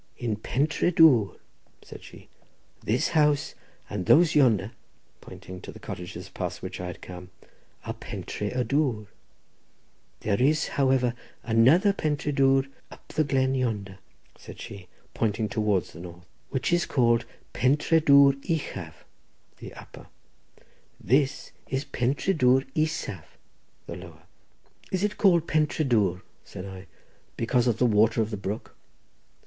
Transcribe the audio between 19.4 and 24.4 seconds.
(the upper)—this is called Pentré Dwr isaf (the lower)."